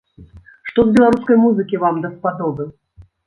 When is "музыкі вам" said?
1.45-2.01